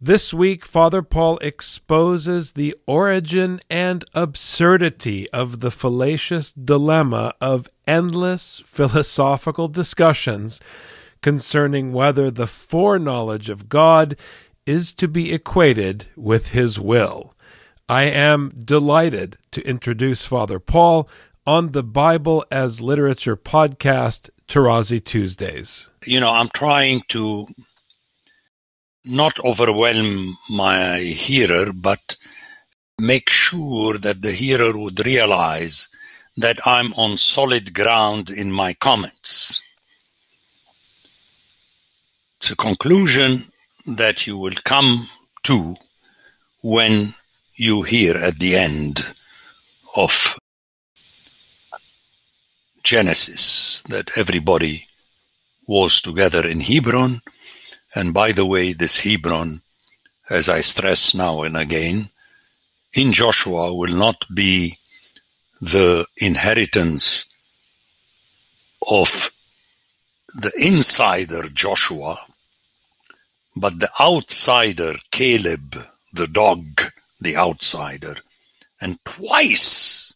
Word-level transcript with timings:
This 0.00 0.34
week, 0.34 0.66
Father 0.66 1.02
Paul 1.02 1.38
exposes 1.38 2.52
the 2.52 2.74
origin 2.84 3.60
and 3.70 4.04
absurdity 4.12 5.30
of 5.30 5.60
the 5.60 5.70
fallacious 5.70 6.52
dilemma 6.52 7.32
of 7.40 7.68
endless 7.86 8.60
philosophical 8.66 9.68
discussions 9.68 10.60
concerning 11.22 11.92
whether 11.92 12.30
the 12.30 12.48
foreknowledge 12.48 13.48
of 13.48 13.68
God 13.68 14.16
is 14.66 14.92
to 14.94 15.06
be 15.06 15.32
equated 15.32 16.06
with 16.16 16.50
his 16.52 16.78
will. 16.80 17.32
I 17.88 18.04
am 18.04 18.50
delighted 18.58 19.36
to 19.52 19.66
introduce 19.66 20.26
Father 20.26 20.58
Paul 20.58 21.08
on 21.46 21.70
the 21.72 21.84
Bible 21.84 22.44
as 22.50 22.80
Literature 22.80 23.36
podcast, 23.36 24.28
Tarazi 24.48 25.02
Tuesdays. 25.02 25.88
You 26.04 26.18
know, 26.20 26.30
I'm 26.30 26.48
trying 26.48 27.02
to 27.08 27.46
not 29.04 29.38
overwhelm 29.40 30.36
my 30.48 30.98
hearer, 30.98 31.72
but 31.72 32.16
make 32.98 33.28
sure 33.28 33.98
that 33.98 34.22
the 34.22 34.32
hearer 34.32 34.72
would 34.78 35.04
realize 35.04 35.88
that 36.36 36.58
I'm 36.66 36.92
on 36.94 37.16
solid 37.16 37.74
ground 37.74 38.30
in 38.30 38.50
my 38.50 38.74
comments. 38.74 39.62
It's 42.38 42.50
a 42.50 42.56
conclusion 42.56 43.52
that 43.86 44.26
you 44.26 44.36
will 44.38 44.56
come 44.64 45.08
to 45.44 45.76
when 46.62 47.14
you 47.56 47.82
hear 47.82 48.16
at 48.16 48.38
the 48.38 48.56
end 48.56 49.14
of 49.96 50.38
Genesis 52.82 53.82
that 53.88 54.16
everybody 54.18 54.86
was 55.66 56.00
together 56.00 56.46
in 56.46 56.60
Hebron. 56.60 57.22
And 57.94 58.12
by 58.12 58.32
the 58.32 58.46
way, 58.46 58.72
this 58.72 59.00
Hebron, 59.00 59.62
as 60.28 60.48
I 60.48 60.60
stress 60.60 61.14
now 61.14 61.42
and 61.42 61.56
again, 61.56 62.10
in 62.94 63.12
Joshua 63.12 63.74
will 63.74 63.94
not 63.94 64.24
be 64.34 64.78
the 65.60 66.06
inheritance 66.16 67.26
of 68.90 69.30
the 70.34 70.52
insider 70.58 71.42
Joshua, 71.52 72.18
but 73.56 73.78
the 73.78 73.90
outsider 74.00 74.94
Caleb, 75.10 75.76
the 76.12 76.26
dog, 76.26 76.80
the 77.20 77.36
outsider. 77.36 78.16
And 78.80 78.98
twice 79.04 80.14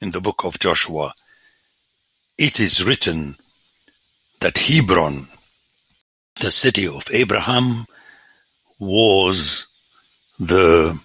in 0.00 0.10
the 0.10 0.20
book 0.20 0.44
of 0.44 0.58
Joshua, 0.58 1.12
it 2.38 2.60
is 2.60 2.84
written 2.84 3.36
that 4.40 4.58
Hebron, 4.58 5.28
the 6.40 6.50
city 6.50 6.86
of 6.86 7.04
Abraham, 7.12 7.86
was 8.78 9.66
the 10.38 10.98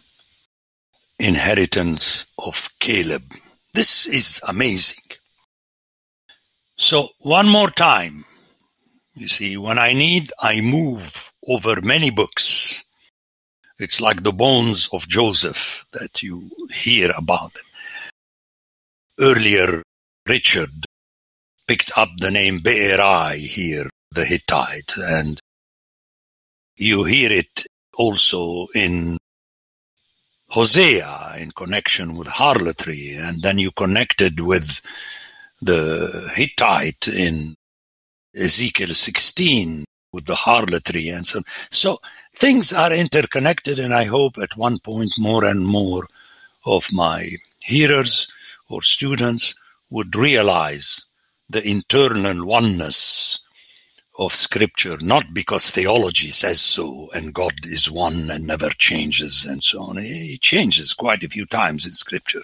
inheritance 1.19 2.31
of 2.45 2.69
Caleb. 2.79 3.23
This 3.73 4.07
is 4.07 4.41
amazing. 4.47 5.03
So, 6.75 7.07
one 7.19 7.47
more 7.47 7.69
time, 7.69 8.25
you 9.13 9.27
see, 9.27 9.55
when 9.57 9.77
I 9.77 9.93
need, 9.93 10.31
I 10.41 10.61
move 10.61 11.31
over 11.47 11.81
many 11.81 12.09
books 12.09 12.85
it's 13.81 13.99
like 13.99 14.21
the 14.21 14.31
bones 14.31 14.89
of 14.93 15.07
Joseph 15.07 15.87
that 15.93 16.21
you 16.21 16.51
hear 16.71 17.09
about. 17.17 17.57
Earlier, 19.19 19.81
Richard 20.29 20.85
picked 21.67 21.91
up 21.97 22.09
the 22.17 22.29
name 22.29 22.59
Beeri 22.59 23.39
here, 23.39 23.89
the 24.11 24.25
Hittite, 24.25 24.93
and 24.97 25.39
you 26.77 27.03
hear 27.03 27.31
it 27.31 27.65
also 27.97 28.67
in 28.75 29.17
Hosea 30.49 31.35
in 31.37 31.51
connection 31.51 32.15
with 32.15 32.27
harlotry, 32.27 33.13
and 33.13 33.41
then 33.41 33.57
you 33.57 33.71
connected 33.71 34.41
with 34.41 34.81
the 35.61 36.29
Hittite 36.35 37.07
in 37.07 37.55
Ezekiel 38.35 38.93
16 38.93 39.85
with 40.11 40.25
the 40.25 40.35
harlotry 40.35 41.07
and 41.07 41.25
so 41.25 41.39
on. 41.39 41.43
So 41.69 41.99
things 42.35 42.73
are 42.73 42.91
interconnected, 42.91 43.79
and 43.79 43.93
I 43.93 44.03
hope 44.05 44.37
at 44.37 44.57
one 44.57 44.79
point 44.79 45.13
more 45.17 45.45
and 45.45 45.65
more 45.65 46.05
of 46.65 46.91
my 46.91 47.29
hearers 47.63 48.31
or 48.69 48.81
students 48.81 49.55
would 49.89 50.15
realize 50.15 51.05
the 51.49 51.65
internal 51.67 52.45
oneness 52.45 53.39
of 54.21 54.35
Scripture, 54.35 54.97
not 55.01 55.33
because 55.33 55.71
theology 55.71 56.29
says 56.29 56.61
so 56.61 57.09
and 57.15 57.33
God 57.33 57.53
is 57.63 57.89
one 57.89 58.29
and 58.29 58.45
never 58.45 58.69
changes 58.69 59.45
and 59.45 59.63
so 59.63 59.81
on. 59.81 59.97
He 59.97 60.37
changes 60.37 60.93
quite 60.93 61.23
a 61.23 61.29
few 61.29 61.47
times 61.47 61.87
in 61.87 61.93
Scripture. 61.93 62.43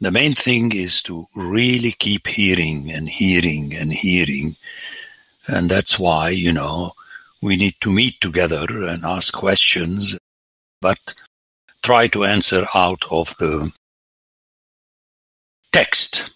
The 0.00 0.10
main 0.10 0.34
thing 0.34 0.72
is 0.72 1.02
to 1.02 1.26
really 1.36 1.92
keep 1.92 2.26
hearing 2.26 2.90
and 2.90 3.10
hearing 3.10 3.74
and 3.76 3.92
hearing. 3.92 4.56
And 5.46 5.70
that's 5.70 5.98
why, 5.98 6.30
you 6.30 6.54
know, 6.54 6.92
we 7.42 7.56
need 7.56 7.74
to 7.82 7.92
meet 7.92 8.22
together 8.22 8.64
and 8.70 9.04
ask 9.04 9.34
questions, 9.34 10.18
but 10.80 11.14
try 11.82 12.06
to 12.08 12.24
answer 12.24 12.64
out 12.74 13.02
of 13.10 13.36
the 13.36 13.70
text. 15.72 16.30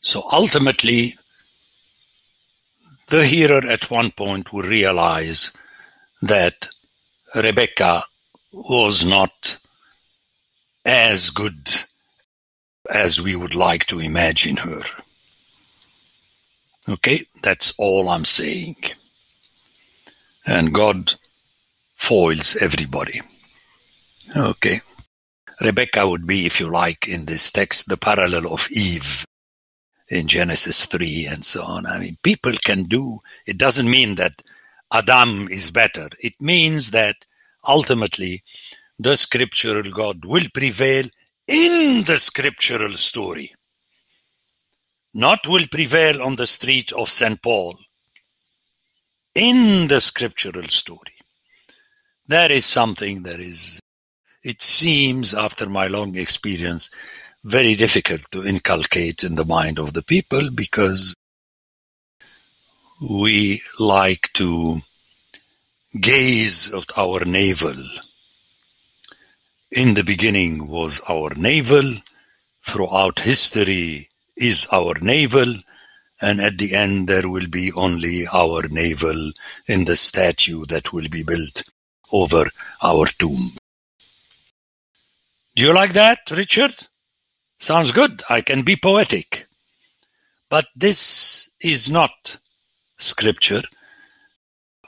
So 0.00 0.24
ultimately, 0.32 1.16
the 3.08 3.26
hearer 3.26 3.60
at 3.66 3.90
one 3.90 4.10
point 4.10 4.52
will 4.52 4.62
realize 4.62 5.52
that 6.22 6.68
Rebecca 7.34 8.02
was 8.52 9.04
not 9.04 9.58
as 10.84 11.30
good 11.30 11.68
as 12.94 13.20
we 13.20 13.36
would 13.36 13.54
like 13.54 13.86
to 13.86 14.00
imagine 14.00 14.56
her. 14.56 14.80
Okay, 16.88 17.26
that's 17.42 17.74
all 17.78 18.08
I'm 18.08 18.24
saying 18.24 18.76
and 20.46 20.72
God 20.72 21.14
foils 21.94 22.60
everybody. 22.62 23.20
Okay. 24.36 24.80
Rebecca 25.60 26.08
would 26.08 26.26
be, 26.26 26.46
if 26.46 26.58
you 26.60 26.70
like, 26.70 27.08
in 27.08 27.26
this 27.26 27.50
text, 27.50 27.88
the 27.88 27.96
parallel 27.96 28.52
of 28.52 28.68
Eve 28.70 29.24
in 30.08 30.26
Genesis 30.26 30.86
3 30.86 31.26
and 31.26 31.44
so 31.44 31.62
on. 31.64 31.86
I 31.86 31.98
mean, 31.98 32.18
people 32.22 32.52
can 32.64 32.84
do, 32.84 33.20
it 33.46 33.58
doesn't 33.58 33.90
mean 33.90 34.16
that 34.16 34.42
Adam 34.92 35.48
is 35.50 35.70
better. 35.70 36.08
It 36.20 36.34
means 36.40 36.90
that 36.90 37.16
ultimately 37.66 38.42
the 38.98 39.16
scriptural 39.16 39.90
God 39.90 40.24
will 40.24 40.46
prevail 40.52 41.06
in 41.48 42.04
the 42.04 42.18
scriptural 42.18 42.92
story, 42.92 43.54
not 45.12 45.46
will 45.46 45.66
prevail 45.70 46.22
on 46.22 46.36
the 46.36 46.46
street 46.46 46.92
of 46.92 47.08
St. 47.08 47.40
Paul 47.42 47.74
in 49.34 49.88
the 49.88 50.00
scriptural 50.00 50.68
story. 50.68 51.12
That 52.28 52.50
is 52.50 52.64
something 52.64 53.24
that 53.24 53.40
is, 53.40 53.80
it 54.42 54.62
seems, 54.62 55.34
after 55.34 55.68
my 55.68 55.88
long 55.88 56.16
experience, 56.16 56.90
very 57.44 57.74
difficult 57.74 58.22
to 58.30 58.42
inculcate 58.42 59.22
in 59.22 59.34
the 59.34 59.44
mind 59.44 59.78
of 59.78 59.92
the 59.92 60.02
people 60.02 60.50
because 60.50 61.14
we 63.10 63.60
like 63.78 64.30
to 64.32 64.80
gaze 66.00 66.72
at 66.72 66.98
our 66.98 67.22
navel. 67.26 67.76
In 69.70 69.92
the 69.92 70.04
beginning 70.04 70.68
was 70.68 71.02
our 71.08 71.34
navel, 71.34 71.94
throughout 72.62 73.20
history 73.20 74.08
is 74.38 74.66
our 74.72 74.94
navel, 75.02 75.54
and 76.22 76.40
at 76.40 76.56
the 76.56 76.74
end 76.74 77.08
there 77.08 77.28
will 77.28 77.48
be 77.48 77.72
only 77.76 78.22
our 78.32 78.62
navel 78.70 79.32
in 79.66 79.84
the 79.84 79.96
statue 79.96 80.64
that 80.70 80.94
will 80.94 81.08
be 81.10 81.22
built 81.22 81.62
over 82.10 82.44
our 82.82 83.06
tomb. 83.18 83.54
Do 85.56 85.62
you 85.62 85.74
like 85.74 85.92
that, 85.92 86.30
Richard? 86.30 86.74
Sounds 87.58 87.92
good. 87.92 88.22
I 88.28 88.40
can 88.40 88.62
be 88.62 88.76
poetic. 88.76 89.46
But 90.50 90.66
this 90.76 91.50
is 91.60 91.90
not 91.90 92.38
scripture 92.98 93.62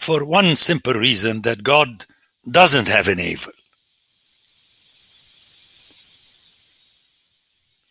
for 0.01 0.25
one 0.29 0.55
simple 0.57 0.95
reason 0.95 1.43
that 1.43 1.63
God 1.63 2.05
doesn't 2.49 2.89
have 2.89 3.09
an 3.09 3.19
evil. 3.19 3.53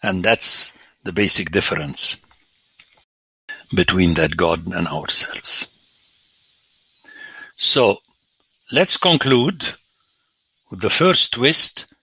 And 0.04 0.24
that's 0.24 0.78
the 1.04 1.12
basic 1.12 1.52
difference 1.52 2.24
between 3.76 4.14
that 4.14 4.38
God 4.38 4.68
and 4.68 4.88
ourselves. 4.88 5.68
So 7.56 7.98
let's 8.72 8.98
conclude 8.98 9.64
with 10.70 10.82
the 10.82 10.90
first 10.90 11.34
twist 11.34 11.94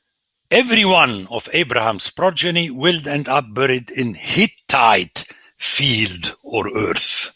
Every 0.52 0.84
one 0.84 1.26
of 1.30 1.48
Abraham's 1.54 2.10
progeny 2.10 2.70
will 2.70 3.08
end 3.08 3.26
up 3.26 3.54
buried 3.54 3.90
in 3.90 4.12
Hittite 4.12 5.24
field 5.56 6.36
or 6.42 6.66
earth. 6.76 7.32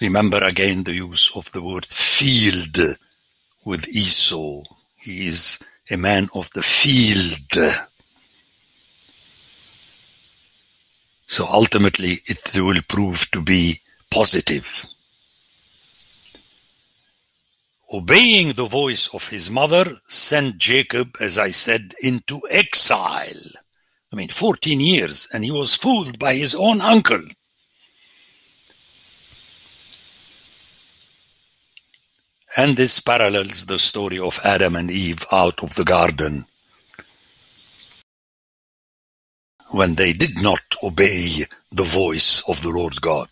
Remember 0.00 0.38
again 0.38 0.84
the 0.84 0.94
use 0.94 1.36
of 1.36 1.50
the 1.50 1.60
word 1.60 1.84
field 1.84 2.78
with 3.66 3.88
Esau. 3.88 4.62
He 4.94 5.26
is 5.26 5.58
a 5.90 5.96
man 5.96 6.28
of 6.32 6.48
the 6.50 6.62
field. 6.62 7.88
So 11.26 11.44
ultimately, 11.50 12.20
it 12.26 12.52
will 12.54 12.82
prove 12.86 13.28
to 13.32 13.42
be 13.42 13.80
positive. 14.12 14.91
Obeying 17.92 18.54
the 18.54 18.66
voice 18.66 19.12
of 19.12 19.28
his 19.28 19.50
mother 19.50 19.98
sent 20.08 20.56
Jacob, 20.56 21.14
as 21.20 21.36
I 21.36 21.50
said, 21.50 21.92
into 22.00 22.40
exile. 22.48 23.50
I 24.10 24.16
mean, 24.16 24.28
14 24.28 24.80
years, 24.80 25.28
and 25.34 25.44
he 25.44 25.50
was 25.50 25.74
fooled 25.74 26.18
by 26.18 26.34
his 26.34 26.54
own 26.54 26.80
uncle. 26.80 27.22
And 32.56 32.76
this 32.76 32.98
parallels 33.00 33.66
the 33.66 33.78
story 33.78 34.18
of 34.18 34.38
Adam 34.44 34.76
and 34.76 34.90
Eve 34.90 35.24
out 35.30 35.62
of 35.62 35.74
the 35.74 35.84
garden 35.84 36.46
when 39.70 39.94
they 39.94 40.12
did 40.12 40.42
not 40.42 40.60
obey 40.82 41.44
the 41.70 41.84
voice 41.84 42.42
of 42.48 42.62
the 42.62 42.70
Lord 42.70 43.00
God. 43.00 43.28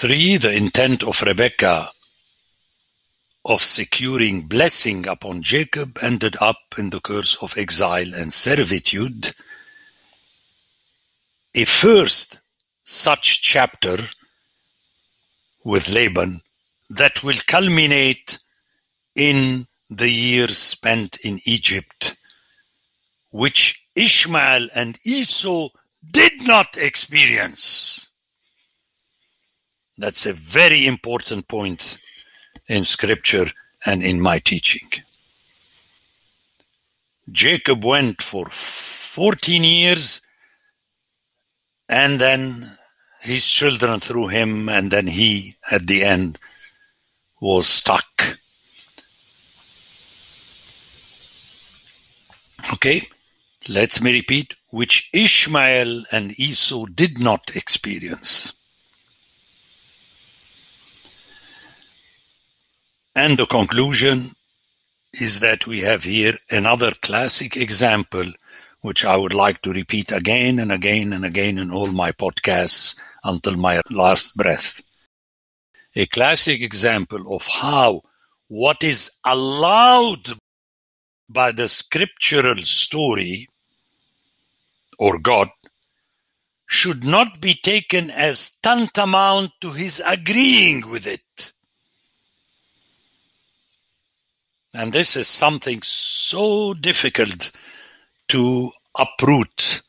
Three, 0.00 0.38
the 0.38 0.56
intent 0.56 1.02
of 1.02 1.20
Rebekah 1.20 1.90
of 3.44 3.60
securing 3.60 4.46
blessing 4.46 5.06
upon 5.06 5.42
Jacob 5.42 5.98
ended 6.00 6.36
up 6.40 6.56
in 6.78 6.88
the 6.88 7.02
curse 7.02 7.42
of 7.42 7.58
exile 7.58 8.14
and 8.14 8.32
servitude. 8.32 9.32
A 11.54 11.66
first 11.66 12.40
such 12.82 13.42
chapter 13.42 13.98
with 15.66 15.90
Laban 15.90 16.40
that 16.88 17.22
will 17.22 17.38
culminate 17.46 18.38
in 19.14 19.66
the 19.90 20.08
years 20.08 20.56
spent 20.56 21.18
in 21.26 21.40
Egypt, 21.44 22.16
which 23.32 23.86
Ishmael 23.94 24.66
and 24.74 24.98
Esau 25.04 25.68
did 26.10 26.46
not 26.46 26.78
experience. 26.78 28.09
That's 30.00 30.24
a 30.24 30.32
very 30.32 30.86
important 30.86 31.46
point 31.46 31.98
in 32.68 32.84
scripture 32.84 33.44
and 33.84 34.02
in 34.02 34.18
my 34.18 34.38
teaching. 34.38 34.88
Jacob 37.30 37.84
went 37.84 38.22
for 38.22 38.46
14 38.46 39.62
years 39.62 40.22
and 41.90 42.18
then 42.18 42.66
his 43.20 43.46
children 43.50 44.00
through 44.00 44.28
him, 44.28 44.70
and 44.70 44.90
then 44.90 45.06
he, 45.06 45.56
at 45.70 45.86
the 45.86 46.02
end, 46.02 46.38
was 47.38 47.66
stuck. 47.66 48.38
Okay, 52.72 53.02
let 53.68 54.00
me 54.00 54.14
repeat, 54.14 54.54
which 54.70 55.10
Ishmael 55.12 56.04
and 56.10 56.40
Esau 56.40 56.86
did 56.86 57.18
not 57.18 57.54
experience. 57.54 58.54
And 63.22 63.36
the 63.36 63.44
conclusion 63.44 64.32
is 65.12 65.40
that 65.40 65.66
we 65.66 65.80
have 65.80 66.04
here 66.04 66.32
another 66.50 66.92
classic 67.02 67.54
example, 67.54 68.32
which 68.80 69.04
I 69.04 69.14
would 69.14 69.34
like 69.34 69.60
to 69.60 69.72
repeat 69.72 70.10
again 70.10 70.58
and 70.58 70.72
again 70.72 71.12
and 71.12 71.22
again 71.22 71.58
in 71.58 71.70
all 71.70 71.92
my 71.92 72.12
podcasts 72.12 72.98
until 73.22 73.58
my 73.58 73.82
last 73.90 74.36
breath. 74.36 74.80
A 75.94 76.06
classic 76.06 76.62
example 76.62 77.36
of 77.36 77.46
how 77.46 78.00
what 78.48 78.82
is 78.82 79.10
allowed 79.22 80.26
by 81.28 81.52
the 81.52 81.68
scriptural 81.68 82.62
story 82.62 83.48
or 84.98 85.18
God 85.18 85.50
should 86.66 87.04
not 87.04 87.38
be 87.38 87.52
taken 87.52 88.10
as 88.10 88.52
tantamount 88.62 89.50
to 89.60 89.72
his 89.72 90.02
agreeing 90.06 90.88
with 90.88 91.06
it. 91.06 91.52
And 94.74 94.92
this 94.92 95.16
is 95.16 95.26
something 95.26 95.82
so 95.82 96.74
difficult 96.74 97.50
to 98.28 98.70
uproot 98.96 99.82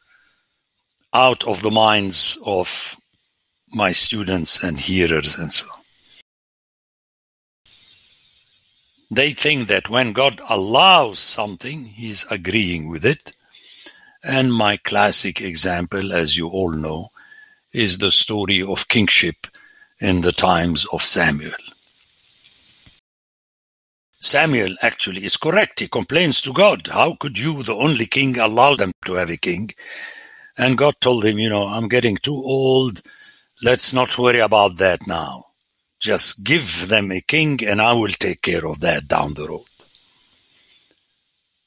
out 1.13 1.47
of 1.47 1.61
the 1.61 1.71
minds 1.71 2.37
of 2.45 2.95
my 3.69 3.91
students 3.91 4.63
and 4.63 4.79
hearers 4.79 5.37
and 5.37 5.51
so 5.51 5.67
on. 5.75 5.81
They 9.11 9.33
think 9.33 9.67
that 9.67 9.89
when 9.89 10.13
God 10.13 10.41
allows 10.49 11.19
something, 11.19 11.85
He's 11.85 12.29
agreeing 12.31 12.89
with 12.89 13.05
it. 13.05 13.33
And 14.23 14.53
my 14.53 14.77
classic 14.77 15.41
example, 15.41 16.13
as 16.13 16.37
you 16.37 16.47
all 16.47 16.71
know, 16.71 17.09
is 17.73 17.97
the 17.97 18.11
story 18.11 18.61
of 18.61 18.87
kingship 18.87 19.47
in 19.99 20.21
the 20.21 20.31
times 20.31 20.85
of 20.93 21.01
Samuel. 21.03 21.51
Samuel 24.21 24.75
actually 24.83 25.25
is 25.25 25.35
correct. 25.35 25.79
He 25.79 25.87
complains 25.87 26.41
to 26.41 26.53
God, 26.53 26.87
How 26.87 27.15
could 27.15 27.37
you, 27.37 27.63
the 27.63 27.73
only 27.73 28.05
king, 28.05 28.37
allow 28.37 28.75
them 28.75 28.91
to 29.05 29.13
have 29.13 29.31
a 29.31 29.37
king? 29.37 29.71
And 30.57 30.77
God 30.77 30.93
told 31.01 31.25
him, 31.25 31.39
You 31.39 31.49
know, 31.49 31.63
I'm 31.63 31.87
getting 31.87 32.17
too 32.17 32.35
old. 32.45 33.01
Let's 33.63 33.93
not 33.93 34.17
worry 34.19 34.39
about 34.39 34.77
that 34.77 35.07
now. 35.07 35.45
Just 35.99 36.43
give 36.43 36.87
them 36.87 37.11
a 37.11 37.21
king 37.21 37.59
and 37.65 37.81
I 37.81 37.93
will 37.93 38.11
take 38.11 38.43
care 38.43 38.65
of 38.67 38.79
that 38.81 39.07
down 39.07 39.33
the 39.33 39.47
road. 39.47 39.65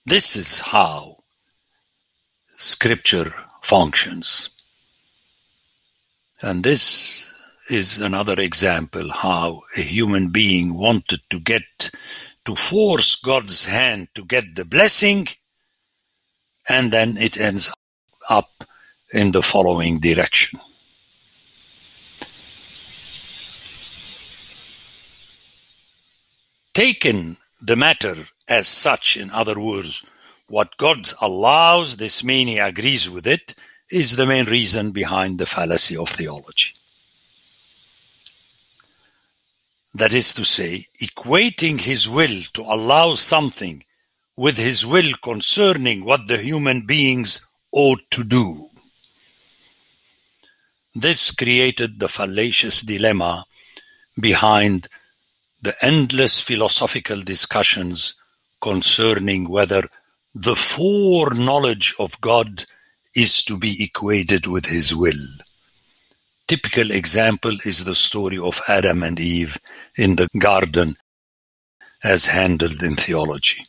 This 0.07 0.37
is 0.37 0.61
how 0.61 1.17
scripture 2.49 3.33
functions. 3.63 4.51
And 6.41 6.63
this 6.63 7.33
is 7.71 8.01
another 8.01 8.39
example 8.39 9.11
how 9.11 9.63
a 9.77 9.81
human 9.81 10.29
being 10.29 10.77
wanted 10.77 11.21
to 11.31 11.41
get 11.41 11.91
to 12.45 12.55
force 12.55 13.17
God's 13.17 13.65
hand 13.65 14.09
to 14.15 14.25
get 14.25 14.55
the 14.55 14.65
blessing 14.65 15.27
and 16.69 16.93
then 16.93 17.17
it 17.17 17.39
ends 17.39 17.73
up 18.29 18.65
in 19.13 19.33
the 19.33 19.43
following 19.43 20.01
direction. 20.01 20.61
taken 26.75 27.37
the 27.63 27.77
matter 27.77 28.15
as 28.49 28.67
such, 28.69 29.17
in 29.17 29.31
other 29.31 29.59
words, 29.59 30.05
what 30.49 30.77
God 30.77 31.09
allows, 31.23 31.97
this 31.97 32.23
mean 32.23 32.49
he 32.49 32.59
agrees 32.59 33.09
with 33.09 33.27
it, 33.27 33.55
is 33.91 34.17
the 34.17 34.27
main 34.27 34.45
reason 34.47 34.91
behind 34.91 35.39
the 35.39 35.47
fallacy 35.47 35.97
of 35.97 36.09
theology. 36.11 36.75
That 39.95 40.13
is 40.13 40.35
to 40.35 40.45
say, 40.45 40.87
equating 41.01 41.81
his 41.81 42.09
will 42.09 42.43
to 42.55 42.63
allow 42.63 43.15
something 43.15 43.85
with 44.37 44.59
his 44.59 44.85
will 44.85 45.13
concerning 45.23 46.05
what 46.05 46.27
the 46.27 46.37
human 46.37 46.85
beings 46.85 47.47
ought 47.73 48.03
to 48.11 48.25
do. 48.25 48.71
This 50.95 51.31
created 51.31 51.99
the 52.01 52.09
fallacious 52.09 52.83
dilemma 52.83 53.47
behind 54.21 54.89
the 55.63 55.75
endless 55.81 56.41
philosophical 56.41 57.23
discussions 57.23 58.15
concerning 58.61 59.49
whether 59.49 59.83
the 60.35 60.57
foreknowledge 60.57 61.95
of 62.01 62.21
God 62.21 62.65
is 63.15 63.45
to 63.45 63.57
be 63.57 63.83
equated 63.83 64.47
with 64.47 64.67
his 64.67 64.95
will. 64.95 65.27
Typical 66.47 66.91
example 66.91 67.57
is 67.65 67.85
the 67.85 67.95
story 67.95 68.39
of 68.39 68.61
Adam 68.69 69.03
and 69.03 69.19
Eve 69.19 69.59
in 69.97 70.17
the 70.17 70.29
garden 70.39 70.97
as 72.03 72.27
handled 72.27 72.83
in 72.83 72.97
theology. 72.97 73.63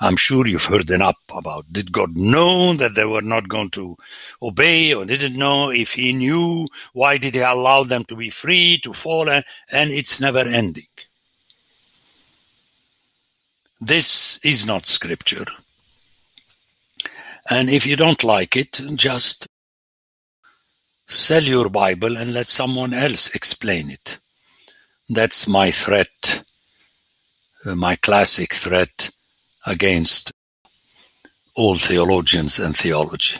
I'm 0.00 0.16
sure 0.16 0.46
you've 0.46 0.64
heard 0.64 0.90
enough 0.90 1.16
about 1.32 1.72
did 1.72 1.92
God 1.92 2.16
know 2.16 2.72
that 2.74 2.94
they 2.94 3.04
were 3.04 3.22
not 3.22 3.48
going 3.48 3.70
to 3.70 3.96
obey 4.42 4.94
or 4.94 5.04
didn't 5.04 5.36
know 5.36 5.70
if 5.70 5.92
he 5.92 6.12
knew 6.12 6.68
why 6.92 7.18
did 7.18 7.34
he 7.34 7.40
allow 7.40 7.84
them 7.84 8.04
to 8.06 8.16
be 8.16 8.30
free 8.30 8.78
to 8.82 8.92
fall 8.92 9.28
and, 9.28 9.44
and 9.70 9.90
it's 9.90 10.20
never 10.20 10.40
ending 10.40 10.86
this 13.82 14.38
is 14.44 14.64
not 14.64 14.86
scripture. 14.86 15.44
And 17.50 17.68
if 17.68 17.84
you 17.84 17.96
don't 17.96 18.22
like 18.22 18.56
it, 18.56 18.80
just 18.94 19.48
sell 21.12 21.42
your 21.42 21.68
Bible 21.68 22.16
and 22.16 22.32
let 22.32 22.46
someone 22.46 22.94
else 22.94 23.34
explain 23.34 23.90
it. 23.90 24.18
That's 25.08 25.46
my 25.46 25.70
threat, 25.70 26.44
uh, 27.66 27.76
my 27.76 27.96
classic 27.96 28.52
threat 28.54 29.10
against 29.66 30.32
all 31.54 31.76
theologians 31.76 32.58
and 32.58 32.76
theology. 32.76 33.38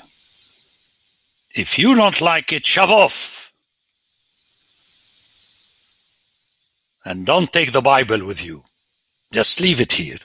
If 1.55 1.79
you 1.79 1.95
don't 1.95 2.21
like 2.21 2.53
it, 2.53 2.65
shove 2.67 2.91
off. 2.91 3.53
And 7.05 7.27
don't 7.27 7.53
take 7.53 7.73
the 7.73 7.81
Bible 7.81 8.27
with 8.27 8.45
you. 8.45 8.65
Just 9.33 9.61
leave 9.61 9.81
it 9.81 9.93
here. 9.93 10.19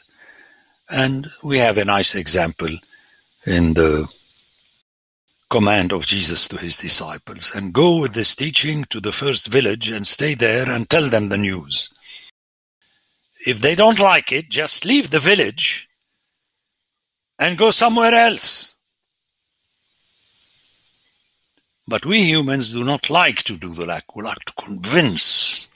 And 0.89 1.27
we 1.43 1.57
have 1.57 1.77
a 1.77 1.85
nice 1.85 2.15
example 2.15 2.69
in 3.45 3.73
the 3.73 4.07
command 5.49 5.91
of 5.91 6.05
Jesus 6.05 6.47
to 6.49 6.57
his 6.57 6.77
disciples. 6.77 7.53
And 7.55 7.73
go 7.73 8.01
with 8.01 8.13
this 8.13 8.35
teaching 8.35 8.83
to 8.85 8.99
the 8.99 9.11
first 9.11 9.47
village 9.47 9.89
and 9.89 10.05
stay 10.05 10.33
there 10.33 10.69
and 10.69 10.89
tell 10.89 11.09
them 11.09 11.29
the 11.29 11.37
news. 11.37 11.93
If 13.45 13.61
they 13.61 13.75
don't 13.75 13.99
like 13.99 14.31
it, 14.31 14.49
just 14.49 14.85
leave 14.85 15.09
the 15.09 15.19
village 15.19 15.87
and 17.39 17.57
go 17.57 17.71
somewhere 17.71 18.13
else. 18.13 18.75
But 21.87 22.05
we 22.05 22.23
humans 22.23 22.73
do 22.73 22.83
not 22.83 23.09
like 23.09 23.43
to 23.43 23.57
do 23.57 23.73
the 23.73 23.85
like. 23.85 24.15
We 24.15 24.23
like 24.23 24.43
to 24.45 24.53
convince 24.61 25.69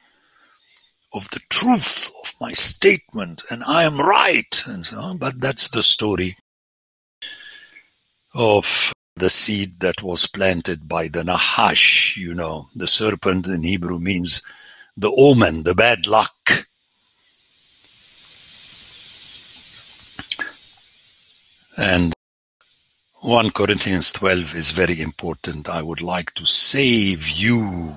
of 1.14 1.30
the 1.30 1.40
truth 1.50 2.12
of 2.24 2.34
my 2.42 2.52
statement 2.52 3.44
and 3.50 3.64
I 3.64 3.84
am 3.84 4.00
right 4.00 4.64
and 4.68 4.86
so 4.86 5.00
on. 5.00 5.18
But 5.18 5.40
that's 5.40 5.70
the 5.70 5.84
story 5.84 6.36
of 8.34 8.92
the 9.22 9.30
seed 9.30 9.80
that 9.82 10.02
was 10.02 10.26
planted 10.28 10.90
by 10.90 11.08
the 11.08 11.24
Nahash, 11.24 12.18
you 12.18 12.34
know. 12.34 12.68
The 12.76 12.88
serpent 12.88 13.48
in 13.48 13.62
Hebrew 13.62 14.00
means 14.00 14.42
the 14.98 15.14
omen, 15.16 15.62
the 15.62 15.76
bad 15.76 16.08
luck. 16.08 16.66
And 21.78 22.14
1 23.22 23.52
Corinthians 23.52 24.12
12 24.12 24.56
is 24.56 24.72
very 24.72 25.00
important. 25.00 25.70
I 25.70 25.84
would 25.84 26.02
like 26.02 26.34
to 26.34 26.46
save 26.48 27.30
you 27.30 27.94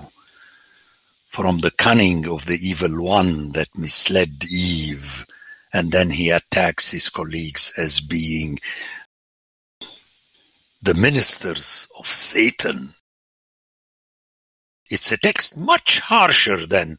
from 1.28 1.58
the 1.58 1.70
cunning 1.70 2.28
of 2.28 2.44
the 2.44 2.58
evil 2.62 3.02
one 3.02 3.52
that 3.52 3.68
misled 3.74 4.44
Eve. 4.44 5.24
And 5.72 5.90
then 5.90 6.10
he 6.10 6.28
attacks 6.28 6.90
his 6.90 7.08
colleagues 7.08 7.78
as 7.78 8.00
being 8.00 8.60
the 10.84 10.94
ministers 10.94 11.88
of 11.98 12.06
Satan. 12.06 12.92
It's 14.90 15.10
a 15.10 15.16
text 15.16 15.56
much 15.56 16.00
harsher 16.00 16.66
than 16.66 16.98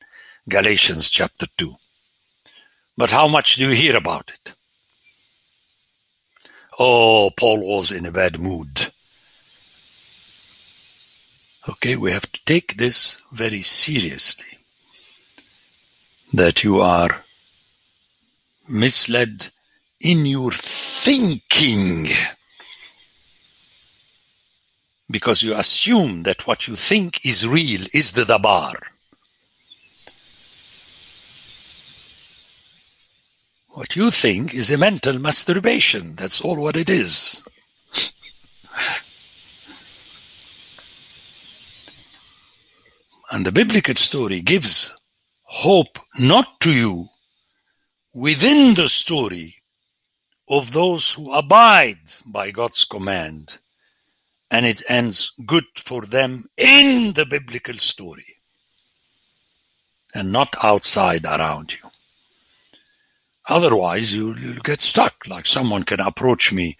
Galatians 0.49 1.11
chapter 1.11 1.45
2. 1.57 1.75
But 2.97 3.11
how 3.11 3.27
much 3.27 3.57
do 3.57 3.69
you 3.69 3.75
hear 3.75 3.95
about 3.95 4.31
it? 4.33 4.55
Oh, 6.79 7.29
Paul 7.37 7.59
was 7.61 7.91
in 7.91 8.07
a 8.07 8.11
bad 8.11 8.39
mood. 8.39 8.91
Okay, 11.69 11.95
we 11.95 12.11
have 12.11 12.31
to 12.31 12.41
take 12.45 12.77
this 12.77 13.21
very 13.31 13.61
seriously. 13.61 14.57
That 16.33 16.63
you 16.63 16.77
are 16.77 17.23
misled 18.67 19.49
in 20.01 20.25
your 20.25 20.51
thinking 20.51 22.07
because 25.09 25.43
you 25.43 25.55
assume 25.55 26.23
that 26.23 26.47
what 26.47 26.67
you 26.67 26.75
think 26.75 27.25
is 27.25 27.47
real 27.47 27.81
is 27.93 28.11
the 28.13 28.25
dabar. 28.25 28.73
What 33.69 33.95
you 33.95 34.09
think 34.09 34.53
is 34.53 34.71
a 34.71 34.77
mental 34.77 35.19
masturbation. 35.19 36.15
That's 36.15 36.41
all 36.41 36.61
what 36.61 36.77
it 36.77 36.89
is. 36.89 37.43
and 43.31 43.45
the 43.45 43.51
biblical 43.51 43.95
story 43.95 44.39
gives 44.41 44.97
hope 45.41 45.99
not 46.19 46.59
to 46.61 46.71
you 46.71 47.09
within 48.13 48.73
the 48.75 48.87
story 48.87 49.55
of 50.49 50.71
those 50.71 51.13
who 51.13 51.33
abide 51.33 51.99
by 52.27 52.49
God's 52.51 52.85
command 52.85 53.59
and 54.51 54.65
it 54.65 54.81
ends 54.89 55.33
good 55.45 55.65
for 55.77 56.01
them 56.01 56.45
in 56.57 57.13
the 57.13 57.25
biblical 57.25 57.77
story 57.77 58.37
and 60.13 60.31
not 60.31 60.55
outside 60.63 61.25
around 61.25 61.73
you. 61.73 61.89
Otherwise, 63.47 64.13
you, 64.13 64.35
you'll 64.35 64.61
get 64.63 64.81
stuck. 64.81 65.27
Like 65.27 65.45
someone 65.45 65.83
can 65.83 65.99
approach 65.99 66.51
me 66.51 66.77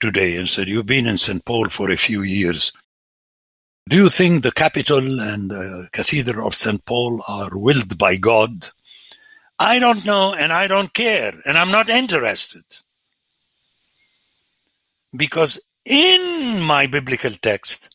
today 0.00 0.36
and 0.36 0.48
said, 0.48 0.68
You've 0.68 0.86
been 0.86 1.06
in 1.06 1.16
St. 1.16 1.44
Paul 1.44 1.68
for 1.68 1.90
a 1.90 1.96
few 1.96 2.22
years. 2.22 2.72
Do 3.88 3.96
you 3.96 4.10
think 4.10 4.42
the 4.42 4.52
Capitol 4.52 4.98
and 4.98 5.50
the 5.50 5.88
Cathedral 5.92 6.48
of 6.48 6.54
St. 6.54 6.84
Paul 6.84 7.22
are 7.28 7.56
willed 7.56 7.96
by 7.96 8.16
God? 8.16 8.68
I 9.58 9.78
don't 9.78 10.04
know 10.04 10.34
and 10.34 10.52
I 10.52 10.66
don't 10.66 10.92
care 10.92 11.32
and 11.46 11.56
I'm 11.56 11.70
not 11.70 11.88
interested. 11.88 12.64
Because 15.16 15.60
in 15.86 16.60
my 16.62 16.86
biblical 16.86 17.30
text, 17.30 17.94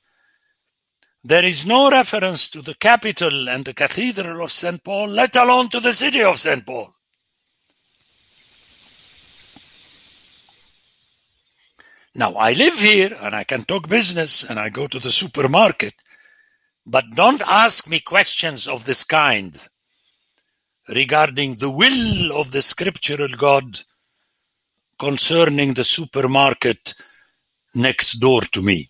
there 1.24 1.46
is 1.46 1.66
no 1.66 1.92
reference 1.92 2.50
to 2.50 2.62
the 2.62 2.74
Capitol 2.76 3.50
and 3.50 3.66
the 3.66 3.74
Cathedral 3.74 4.44
of 4.44 4.52
St. 4.52 4.84
Paul, 4.84 5.10
let 5.10 5.36
alone 5.36 5.70
to 5.70 5.80
the 5.80 5.94
city 5.94 6.24
of 6.24 6.40
St. 6.40 6.66
Paul. 6.66 6.96
Now, 12.16 12.34
I 12.34 12.54
live 12.54 12.80
here 12.80 13.16
and 13.22 13.36
I 13.36 13.44
can 13.44 13.66
talk 13.66 13.88
business 13.88 14.44
and 14.44 14.60
I 14.60 14.70
go 14.70 14.88
to 14.88 15.00
the 15.00 15.12
supermarket, 15.12 15.94
but 16.86 17.06
don't 17.14 17.42
ask 17.46 17.88
me 17.88 18.00
questions 18.00 18.68
of 18.68 18.86
this 18.86 19.04
kind 19.04 19.68
regarding 20.90 21.56
the 21.56 21.70
will 21.70 22.38
of 22.38 22.52
the 22.52 22.62
scriptural 22.62 23.30
God 23.30 23.80
concerning 24.98 25.74
the 25.74 25.84
supermarket 25.84 26.96
next 27.74 28.20
door 28.20 28.42
to 28.42 28.62
me. 28.62 28.90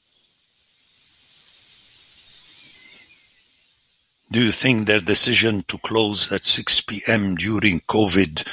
Do 4.31 4.43
you 4.43 4.51
think 4.51 4.87
their 4.87 5.01
decision 5.01 5.63
to 5.67 5.77
close 5.79 6.31
at 6.31 6.45
6 6.45 6.81
p.m. 6.81 7.35
during 7.35 7.81
COVID 7.81 8.47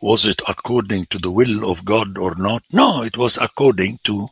was 0.00 0.26
it 0.26 0.42
according 0.46 1.06
to 1.06 1.18
the 1.18 1.30
will 1.30 1.70
of 1.70 1.84
God 1.84 2.18
or 2.18 2.34
not? 2.36 2.62
No, 2.70 3.02
it 3.02 3.16
was 3.16 3.38
according 3.38 4.00
to 4.04 4.28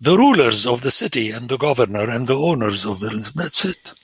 the 0.00 0.16
rulers 0.16 0.66
of 0.66 0.82
the 0.82 0.90
city 0.90 1.30
and 1.30 1.48
the 1.48 1.58
governor 1.58 2.08
and 2.08 2.26
the 2.26 2.36
owners 2.36 2.86
of 2.86 3.00
the. 3.00 3.32
That's 3.34 3.64
it. 3.64 3.94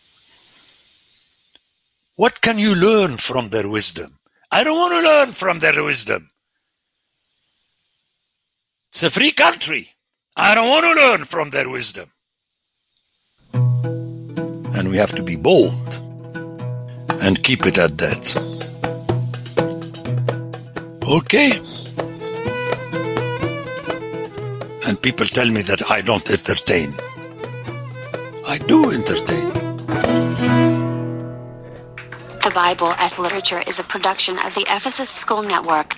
What 2.16 2.40
can 2.40 2.58
you 2.58 2.74
learn 2.74 3.18
from 3.18 3.50
their 3.50 3.68
wisdom? 3.68 4.18
I 4.50 4.64
don't 4.64 4.76
want 4.76 4.92
to 4.94 5.08
learn 5.08 5.32
from 5.32 5.60
their 5.60 5.82
wisdom. 5.82 6.28
It's 8.88 9.02
a 9.04 9.10
free 9.10 9.32
country. 9.32 9.91
I 10.36 10.54
don't 10.54 10.68
want 10.68 10.84
to 10.84 10.94
learn 10.94 11.24
from 11.24 11.50
their 11.50 11.68
wisdom. 11.68 12.08
And 13.52 14.88
we 14.88 14.96
have 14.96 15.14
to 15.14 15.22
be 15.22 15.36
bold 15.36 16.00
and 17.20 17.42
keep 17.42 17.66
it 17.66 17.76
at 17.76 17.98
that. 17.98 18.34
Okay. 21.04 21.60
And 24.88 25.02
people 25.02 25.26
tell 25.26 25.50
me 25.50 25.60
that 25.62 25.90
I 25.90 26.00
don't 26.00 26.28
entertain. 26.30 26.94
I 28.46 28.56
do 28.56 28.90
entertain. 28.90 29.52
The 32.40 32.52
Bible 32.54 32.94
as 32.98 33.18
Literature 33.18 33.62
is 33.66 33.78
a 33.78 33.84
production 33.84 34.38
of 34.38 34.54
the 34.54 34.62
Ephesus 34.62 35.10
School 35.10 35.42
Network. 35.42 35.94